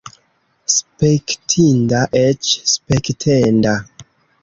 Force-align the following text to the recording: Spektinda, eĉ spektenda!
Spektinda, 0.75 2.01
eĉ 2.25 2.53
spektenda! 2.75 3.79